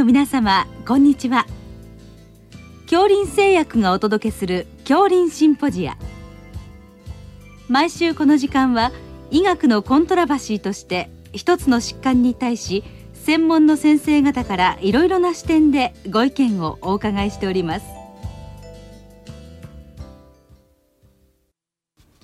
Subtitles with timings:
[0.00, 1.44] の皆様こんにちは。
[2.84, 5.98] 恐林製薬がお届けする恐林シンポジア。
[7.68, 8.92] 毎週この時間は
[9.30, 17.84] 医学のコントラバシーとして一つの疾患に対し専門の先生方からいろいろな視点でご意見をお伺いしております。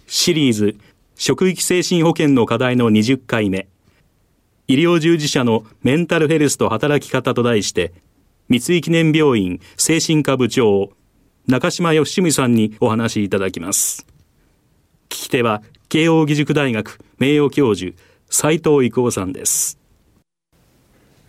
[0.07, 0.79] シリーズ
[1.15, 3.69] 職域精神保健の課題の20回目。
[4.69, 7.93] 医療従事者のメンタルヘルスと働き方と題して、
[8.49, 10.91] 三井記念病院精神科部長、
[11.47, 14.07] 中島義美さんにお話しいただきます。
[15.09, 17.97] 聞き手は、慶應義塾大学名誉教授、
[18.29, 19.79] 斉藤郁夫さんです。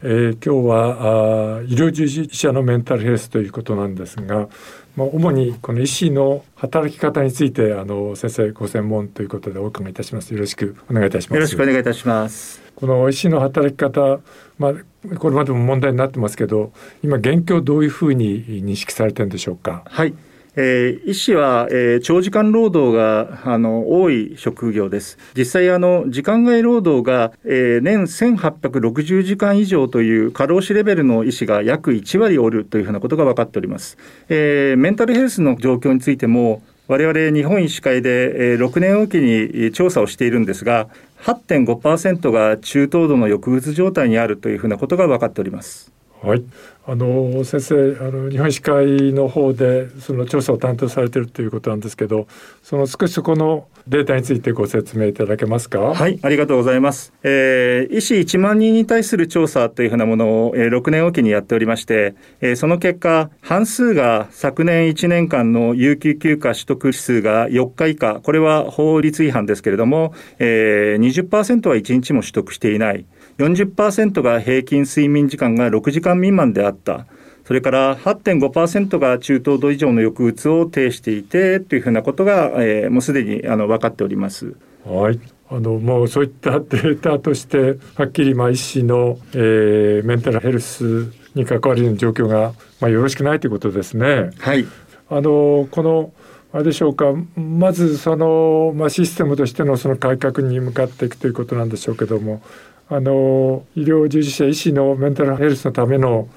[0.04, 4.48] えー、今日はあ医療従事者のメンタルヘルスということなんですが、
[4.96, 10.34] まあ、主にこの医師の働き方についてあの先生ご専門ということでお伺いいたします。
[10.34, 11.34] よろしくお願いいたします。
[11.34, 12.62] よろしくお願いいたします。
[12.76, 14.20] この医師の働き方、
[14.60, 16.72] まあ、これまでも問題になってますけど
[17.04, 19.82] 今現況どういうふうに認識されてるんでしょうか？
[19.86, 20.14] はい
[20.58, 25.20] えー、医師は、えー、長時間労働があの多い職業です。
[25.38, 33.98] 実際あの時間外労働が、えー、年1860時間以上という過労死レベルの医師が約1割おるというふうなことが分かっております。
[34.30, 40.88] え、メンタルヘルスの状況についても我々日本医師会でえ6年おきに調査をしているんですが
[41.24, 45.97] 8.5%が中等度の抑うつ状態にあるというふうなことが分かっております。
[46.22, 46.44] はい、
[46.88, 52.28] あの先生あの日本医師会の方でその調査を担当されているということなんですけど
[52.64, 55.80] その少しそこのデータについてご説明いただけますか？
[55.80, 73.06] はいありがとうございます、えー、医師1万人に対する調査というふうなものを、えー、6年おきにやっておりまして、えー、その結果半数が昨年1年間の有給休暇取得指数が4日以下これは法律違反ですけれども、えー、20%は1日も取得していない。
[73.38, 77.06] 40%が平均睡眠時間が6時間未満であった。
[77.46, 84.54] それから8.5%が中等度以上の抑うつを呈していてというふうなことが、えー、もうすでにあの分かっております。
[84.84, 85.20] はい。
[85.50, 94.32] あのもうそういったデータとしてはっきりまあ医師の、えー、メンタルヘルスに関わるような状況がまあよろしくないということですね。
[94.40, 94.66] はい。
[95.10, 96.12] あのこの
[96.52, 102.42] あれでしょうかまずその、まあ、システムとしてのその改革に向かっていくということなんでしょうけども
[102.90, 106.28] あの医療従事者医師のメンタルヘルスのための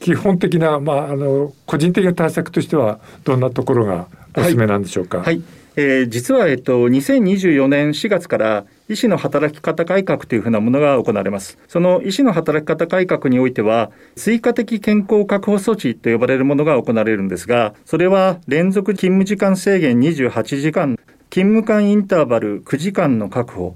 [0.00, 4.06] 基本的な、まあ、あの個人的な対策としてはどんなところが
[4.36, 5.18] おすすめなんでしょうか？
[5.18, 5.42] はい、はい、
[5.76, 11.56] えー、実は、えっと、2024年4月から医師の働き方改革というふうなものが行われます。
[11.68, 20.98] その医師の働き方改革においては、追加的健康確保措置と呼ばれるものが行われるんですが、それは連続勤務時間制限28時間、
[21.30, 23.74] 勤務間インターバル9時間の確保、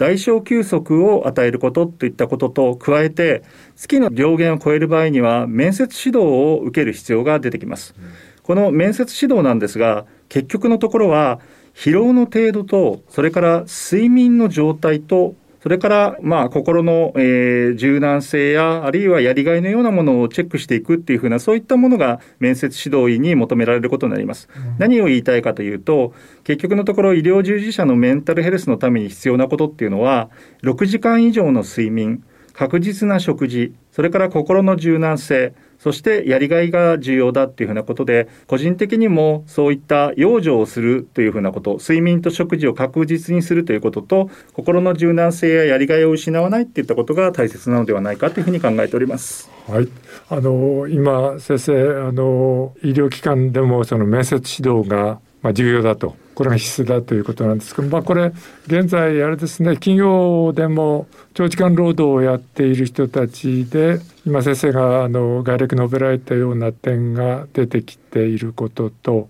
[0.00, 3.42] 代償休息を与えることといったことと加えて
[3.76, 7.94] 月の上限を超える場合には面接指導を受ける必要が出てきます。
[8.42, 11.38] この面接指導なんですが結局のところは
[11.74, 24.48] 疲労の程度とそれから睡眠の状態とそれから、まあ、心の、えー、柔軟性や、あるいはやりがいのようなものをチェックしていくっていうふうな、そういったものが面接指導員に求められることになります。
[24.56, 30.30] うん、何を言いたいかというと、結局のところ、医療従事者のメンタルヘルスのために必要なことっていうのは、
[30.62, 49.50] 6時間以上の睡眠、確実な食事、それから心の柔軟性、そしてやりがいが重要だっていうふうなことで、個人的にもそういった養生をするというふうなこと、睡眠と食事を確実にするということと、心の柔軟性ややりがいを失わないっていったことが大切なのではないかというふうに考えております。
[49.66, 49.88] はい、
[50.28, 51.72] あの今先生
[52.08, 57.74] あの医療機関でもその面接指導がまあ重要だとこれが必須だということなんです。
[57.74, 58.32] けど、まあ、これ
[58.66, 69.28] 現在あれですね企業でも長時間労働をやっている人たちで今先生があの概略述べられたような点が出てきていることと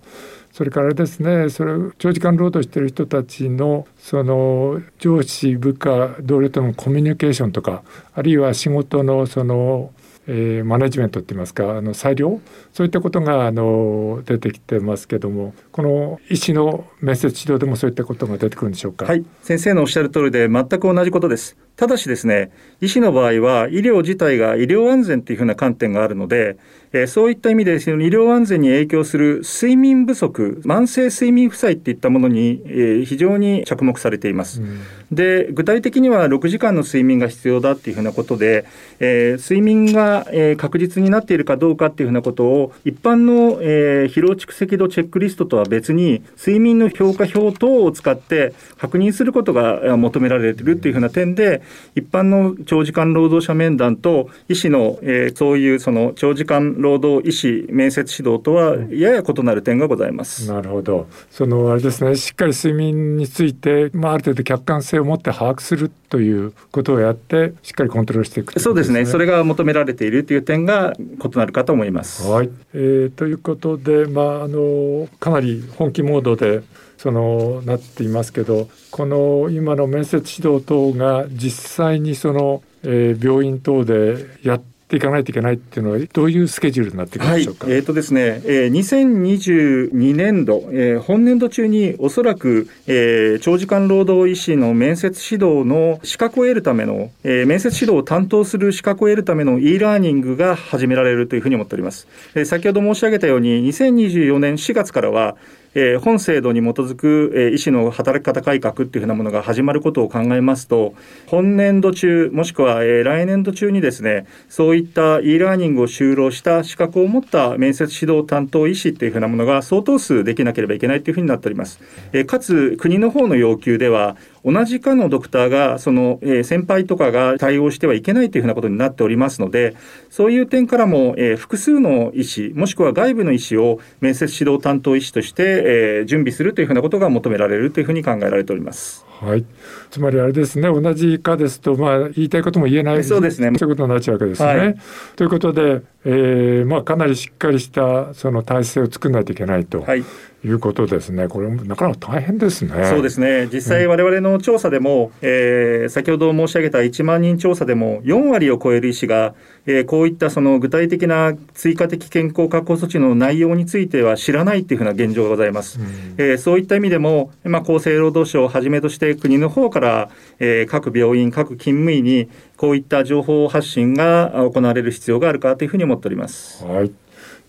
[0.52, 7.82] それからですねそれ長時間労働してる人たちのその上司部下同僚とのコミュニケーションとか
[8.14, 9.92] あるいは仕事のその
[10.26, 12.40] えー、マネジメントって言いますかあの裁量？
[12.72, 19.06] そういったことがあの出てきてますけどもこの医師の面接指導でもそういったことが出てくるんでしょうか？
[19.06, 21.56] はい先生のおっしゃる通りで全く同じことです。
[21.80, 22.50] ただしですね
[22.82, 26.58] 医師の場合は医療自体が医療安全というふうな観点があるので
[26.92, 34.80] えー、そういった意味で医療安全に影響する睡眠不足慢性睡眠負債っていったものに、えー、非常に着目されています、うん、
[35.12, 38.66] で具体的には6時間の睡眠が必要だっていうふうなことで、
[38.98, 51.62] えー、睡眠が、えー、確実になっているかどうかっていうふうなことを一般の、えー、疲労蓄積度チェックリストとは別に睡眠の評価表等を使って確認することが求められているというふうな点で、
[51.94, 60.50] 一般の長時間労働者面談と医師の、えー、そういうその長時間労働医師面接指導とはやや異なる点がございます。
[60.50, 61.06] なるほど。
[61.30, 69.04] そのあれですね、しっかり睡眠について、まあ、ある程度客観性を持って把握するということをやって、しっかりコントロールしていく、ね、そうですね。
[69.06, 72.28] それが求められているという点が異なるかと思います。
[72.28, 72.50] はい。
[72.74, 76.62] えー、ということで、まああのかなり本気モードで。
[77.00, 87.68] そのなっていますけどこの今の面接指導等が実際にその、えー、病院等でやっていかないといけないっていうのはどういうスケジュールになっていくんでしょうか？
[87.68, 102.06] はい、えっ、ー、とですね、えー、2022年度、えー、本年度中におそらく、えー、長時間労働医師の面接指導の資格を得るための、えー、面接指導を担当する資格を得るための e ラーニングが始められるというふうに思っております。
[102.34, 105.38] えー、先ほど申し上げたように2024年4月からは
[105.74, 110.94] えー、本制度に基づく、えー、医師の働き方改革っていうふうなものが始まることを考えますと、
[111.26, 121.80] 本年度中、もしくは、えー、来年度中にですね、そういった e ラーニングを就労した資格を持った面接指導担当医師っていうふうなものが相当数できなければいけないというふうになっております。
[122.12, 129.76] えー、かつ、国の方の要求では、同じ科のドクターがその、えー、先輩とかが対応してはいけないというふうなことになっておりますので
[130.10, 139.04] そういう点からも、えー、複数の医師もしくは外部の医師を面接指導担当医師として、えー、準備するというふうなことが求められるというふうに考えられております。
[139.20, 139.44] はい、
[139.90, 144.48] つまりあれですね同じ科ですと、まあ、言いたいことも言えないそうですねということになっちゃうわけですね。
[144.48, 144.76] はい、
[145.14, 149.82] ということで、えーまあ、かなりしっかりしたその体制を作らないといけないと。
[149.82, 150.04] はい
[150.42, 151.28] いうことですね。
[151.28, 152.86] これなかなか大変ですね。
[152.86, 153.48] そうですね。
[153.52, 159.34] 実際我々の調査でも、うん、えー、先ほど申し上げた1万人調査でも4割を超える医師が、
[159.66, 165.78] えー、こういったその具体的な追加的健康確保措置の内容については知らないというふうな現状がございます。
[165.78, 176.64] うん、えー、そういった意味でも、まあ、厚生労働省をはじめとして国の方から、えー、各病院、各勤務医にこういった情報発信が行われる必要があるかというふうに思っております。
[176.64, 176.90] はい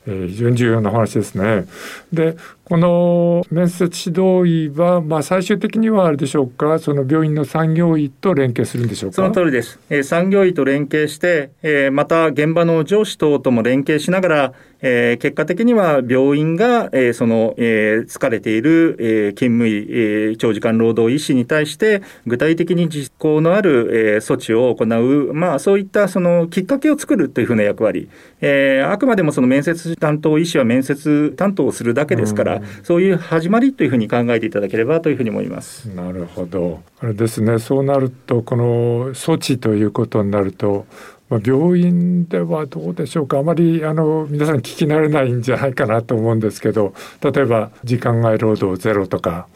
[0.08, 1.66] えー、非常に重要な話ですね。
[2.12, 2.36] で
[2.72, 6.80] この面接指導医は、まあ、最終的にはあれでしょうか？
[6.80, 9.16] その病院の産業医と連携するんでしょうか？
[9.18, 28.10] その通りです、えー、産業医と連携して、えー、また現場の上司等とも連携しながら、えー、結果的には病院が、えー、その、えー、疲れている、えー、勤務医、えー、長時間労働医師に対して具体的に実行のある、えー、措置を行う、まあ、そういったそのきっかけを作るというふうな役割、
[28.40, 35.86] えー、あくまでもその面接担当医師は面接担当をするだけですから、そういう始まりというふうに考えていただければというふうに思います。
[35.90, 36.82] なるほど。
[37.00, 37.60] あれですね。
[37.60, 40.86] そうなるとこの措置ということになると
[41.32, 43.40] ま、病院ではどうでしょうか。
[43.40, 46.94] あまりあの皆さん聞き慣れないんじゃないかなと思うんですけど
[47.24, 49.48] 例えば時間外労働ゼロとか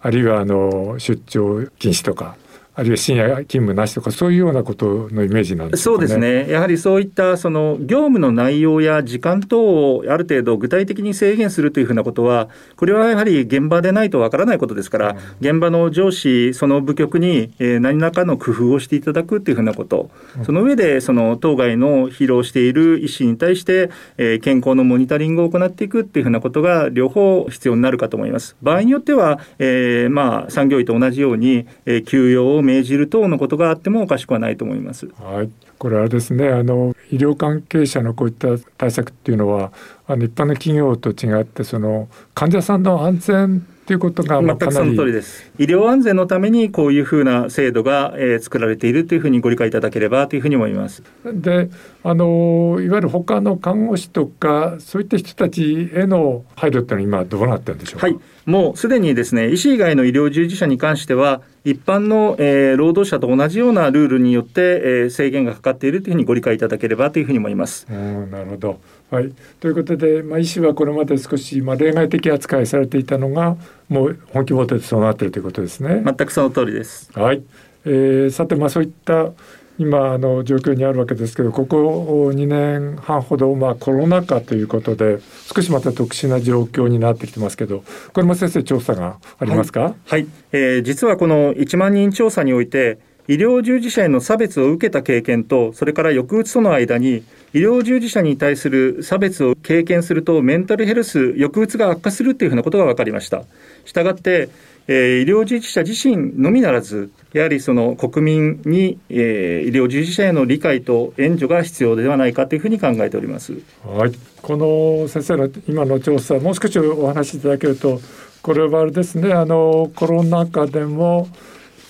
[0.00, 2.36] あるいはあの出張禁止とか
[2.76, 6.50] あるいは深夜勤務なしとかそういうようなことのイメージなんです、ね、そうですね。
[6.50, 15.16] やはりそういったその業務の内容や時間等をある程度具体的に制限するというふうなことはこれはやはり現場でないとわからないことですから、うん、
[15.48, 20.10] 現場の上司その部局に、え何らかの工夫をしていただくというふうなこと、
[20.44, 28.56] その上でその当該の疲労している医師に対して、え健康のモニタリングを行っていくというふうなことが両方必要になるかと思います。
[28.62, 35.06] 場合によっては、えー、まあ産業医と同じように、え休養を命じる等のことがあってもおかしくはないと思います。
[35.20, 39.72] はいこれはですねあの医療関係者のこういった対策っていうのは
[40.06, 45.52] あの一般の企業と違ってその患者さんの安全ということが全くその通りです。
[45.58, 51.02] 医療安全のためにこういうふうな制度が、えー、作られているというふうにご理解いただければというふうに思います。
[51.24, 51.68] で、
[52.02, 58.06] あのいわゆる他の看護師とかそういった人たちへの配慮っていうのは今どうなってるんでしょうか？
[58.06, 67.86] はい、もうすでにですね医師以外の医療従事者に関しては一般の、えー、労働者と同じようなルールによって、えー、制限がかかっているというふうにご理解いただければというふうに思います。
[67.90, 68.80] うんなるほど。
[69.10, 73.56] はい、ということで、まあ、医師はこれまで少し、まあ、例外的扱いされていたのが
[73.88, 76.02] もう本気ボタでそうなっているということですね。
[76.04, 77.10] 全くその通りです。
[77.14, 77.42] はい、
[77.86, 79.30] えー、さて、まあ、そういった
[79.78, 85.18] 今あの状況にあるわけですけどここ2年半ほど、まあ、コロナ禍ということで
[85.54, 103.44] 少しまた特殊な状況になってきてますけどこれも先生調査がありますか、はい、はい、えー、実はこの1万人調査において医療従事者への差別を受けた経験とそれから抑うつとの間に医療従事者に対する差別を経験するとメンタルヘルス抑うつが悪化するというふうなことが分かりました。
[103.84, 104.50] したがって
[104.86, 113.54] えー、医療従事者自身のみならず、やはりその国民に、えー、医療従事者への理解と援助が必要ではないかというふうに考えております。
[113.84, 114.12] はい、
[114.42, 118.00] この先生の今の調査、もう少しお話しいただけると、
[118.42, 121.28] これはあれですね、あのコロナ禍でも、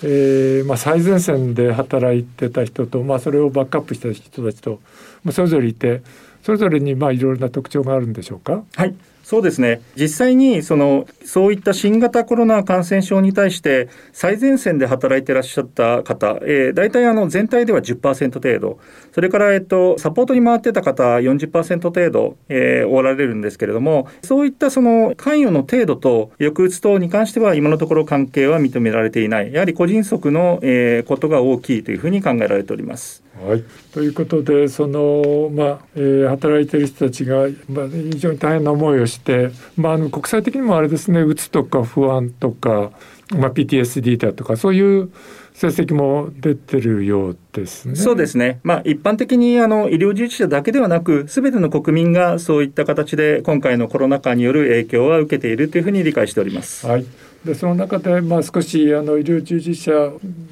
[0.03, 4.79] ええーまあ、最前線で働いてた人と、まあ、それをバックアップした人たちと、
[5.23, 6.01] まあ、それぞれいて
[6.43, 8.63] それぞれにまあいろいろな特徴があるんでしょうか？
[8.75, 9.81] はいそうですね。
[9.95, 18.77] 実際にそのそういった新型コロナ感染症に対して最前線で働いていらっしゃった方、えー、大体あの全体では10%程度。
[19.13, 29.51] それから、えっと、サポートに回ってた方40%程度、えー、おられるんですけれどもそういったその関与の程度と抑うつ等に関しては今のところ関係は認められていない。
[29.51, 33.24] やはり個人則の、えー、ことが大きいというふうに考えられております。
[33.41, 33.63] はい、
[33.93, 42.91] ということでその、まあえー、働いている人たちが、まあ、非常に大変な思いをして、まあ、あの国際的にもあれですねうつとか不安とか、
[43.31, 45.11] まあ、PTSD だとかそういう
[45.55, 47.95] 成績も出てるようですね。
[47.95, 48.59] そうですね。
[48.63, 56.85] まあ一般的にあの医療従事者だけではなく、すべての国民がそういった形で今回のコロナ禍による影響は受けているというふうに理解しております。
[56.85, 57.05] はい。
[57.45, 59.91] でその中で、まあ、少しあの医療従事者、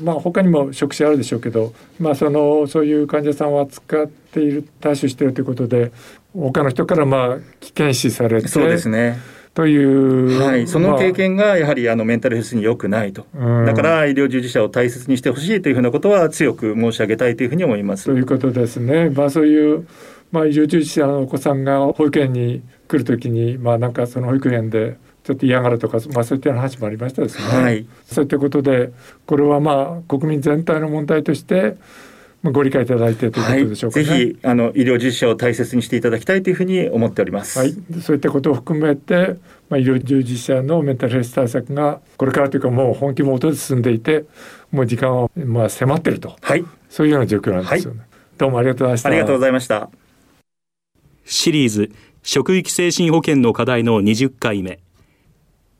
[0.01, 5.91] まあ、他にも職種あるでしょうけど、まあ、そのそういう患者さんを扱っている対処しているということで
[6.33, 9.17] 他の人からまあ危険視されてそうですね
[9.55, 18.05] という、はい、その経験がやはりあのメンタルヘルスに良くないと、だから医療従事者を大切にしてほしいというふうなことは強く申し上げたいというふうに思います。
[18.05, 19.11] ということですね。
[19.11, 19.87] まあ、そういう、
[20.31, 27.63] まあ、医療従事者のお子さんが保育園に来るときに、まあ、なんかその保育園でちょっと嫌がるとか、まあ、そういった話もありましたですね。
[27.63, 28.91] はい、そういったことで
[29.25, 31.77] これはまあ国民全体の問題として
[32.43, 37.57] ご理解いただいてということでしょうか、ねはい、ぜひあの医療従事者を大切にしていただきたいというふうに思っております。
[37.57, 39.37] はい、そういったことを含めて、
[39.69, 44.25] まあ、医療従事者のメンタルヘルス対策がこれからというかもう本気もで進んでいて
[44.71, 47.99] もう時間はまあ迫っていると、はい、そういうような状況なんですよね。
[48.01, 49.09] はい、どうもありがとうございました。
[49.09, 49.89] ありがとうございました。
[51.23, 51.91] シリーズ
[52.23, 54.82] 職域精神保健の課題の20回目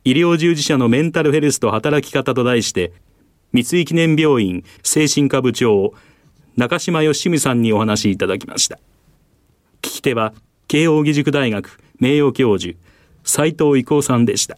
[0.06, 2.92] 医療従事者のメンタルヘルスと働き方と題して、
[3.54, 5.94] 三井記念病院精神科部長、
[6.58, 8.78] 中島義美さんにお話しいただきました。
[9.82, 10.34] 聞き手は、
[10.68, 12.78] 慶應義塾大学名誉教授、
[13.24, 14.58] 斉藤郁夫さんでした。